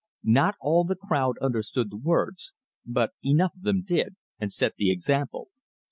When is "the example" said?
4.77-5.49